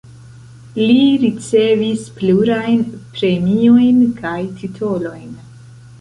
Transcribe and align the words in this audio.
Li 0.77 1.01
ricevis 1.23 2.07
plurajn 2.21 2.81
premiojn 3.19 4.03
kaj 4.23 4.37
titolojn. 4.63 5.33